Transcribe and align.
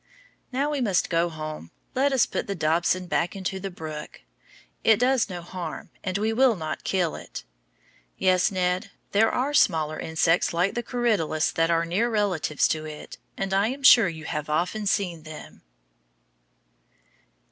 Now, 0.51 0.71
we 0.71 0.81
must 0.81 1.11
go 1.11 1.29
home. 1.29 1.69
Let 1.93 2.11
us 2.11 2.25
put 2.25 2.47
the 2.47 2.55
dobson 2.55 3.05
back 3.05 3.35
into 3.35 3.59
the 3.59 3.69
brook. 3.69 4.21
It 4.83 4.97
does 4.97 5.29
no 5.29 5.43
harm, 5.43 5.91
and 6.03 6.17
we 6.17 6.33
will 6.33 6.55
not 6.55 6.83
kill 6.83 7.15
it. 7.15 7.43
Yes, 8.17 8.51
Ned, 8.51 8.89
there 9.11 9.31
are 9.31 9.53
smaller 9.53 9.99
insects 9.99 10.55
like 10.55 10.73
the 10.73 10.81
corydalus 10.81 11.51
that 11.51 11.69
are 11.69 11.85
near 11.85 12.09
relatives 12.09 12.67
to 12.69 12.83
it, 12.85 13.19
and 13.37 13.53
I 13.53 13.67
am 13.67 13.83
sure 13.83 14.09
you 14.09 14.25
have 14.25 14.49
often 14.49 14.87
seen 14.87 15.21
them. 15.21 15.61